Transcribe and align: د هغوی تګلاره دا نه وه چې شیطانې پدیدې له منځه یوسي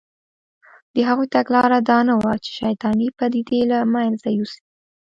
د 0.93 0.95
هغوی 1.09 1.27
تګلاره 1.35 1.79
دا 1.89 1.99
نه 2.09 2.13
وه 2.21 2.33
چې 2.43 2.51
شیطانې 2.61 3.07
پدیدې 3.17 3.61
له 3.71 3.77
منځه 3.93 4.27
یوسي 4.37 4.61